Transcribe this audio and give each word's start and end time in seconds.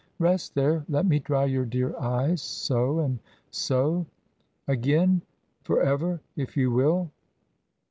Rest 0.17 0.55
there, 0.55 0.83
let 0.89 1.05
me 1.05 1.19
dry 1.19 1.45
your 1.45 1.63
dear 1.63 1.95
eyes 1.99 2.41
so 2.41 2.97
and 3.01 3.19
so. 3.51 4.07
Again? 4.67 5.21
For 5.61 5.79
ever, 5.83 6.19
if 6.35 6.57
you 6.57 6.71
will. 6.71 7.11